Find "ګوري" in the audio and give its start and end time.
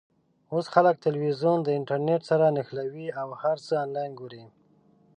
4.19-4.43